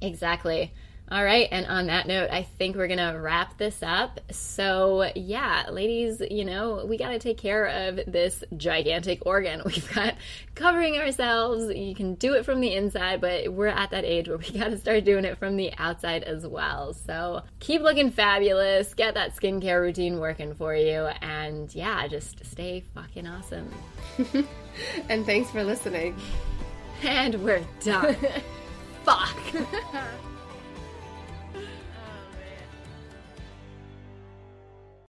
Exactly. 0.02 0.72
All 1.12 1.24
right, 1.24 1.48
and 1.52 1.66
on 1.66 1.88
that 1.88 2.06
note, 2.06 2.30
I 2.30 2.44
think 2.44 2.76
we're 2.76 2.88
gonna 2.88 3.20
wrap 3.20 3.58
this 3.58 3.82
up. 3.82 4.20
So, 4.30 5.10
yeah, 5.16 5.66
ladies, 5.72 6.22
you 6.30 6.46
know, 6.46 6.86
we 6.86 6.98
gotta 6.98 7.18
take 7.18 7.40
care 7.40 7.66
of 7.66 8.00
this 8.06 8.44
gigantic 8.56 9.26
organ 9.26 9.64
we've 9.66 9.92
got 9.96 10.14
covering 10.54 10.98
ourselves. 10.98 11.74
You 11.74 11.96
can 11.96 12.14
do 12.14 12.34
it 12.34 12.46
from 12.46 12.62
the 12.62 12.76
inside, 12.76 13.22
but 13.22 13.52
we're 13.52 13.68
at 13.68 13.90
that 13.90 14.06
age 14.06 14.28
where 14.28 14.38
we 14.38 14.52
gotta 14.60 14.78
start 14.78 15.04
doing 15.04 15.26
it 15.26 15.40
from 15.40 15.58
the 15.58 15.72
outside 15.80 16.22
as 16.24 16.46
well. 16.46 16.94
So, 16.94 17.42
keep 17.60 17.82
looking 17.82 18.12
fabulous, 18.12 18.94
get 18.94 19.16
that 19.16 19.36
skincare 19.36 19.82
routine 19.82 20.20
working 20.20 20.54
for 20.54 20.76
you, 20.76 21.10
and 21.24 21.74
yeah, 21.74 22.08
just 22.08 22.46
stay 22.46 22.84
fucking 22.94 23.26
awesome. 23.26 23.74
and 25.10 25.26
thanks 25.26 25.50
for 25.50 25.64
listening. 25.64 26.16
And 27.02 27.34
we're 27.44 27.66
done. 27.84 28.16
Fuck. 29.06 29.36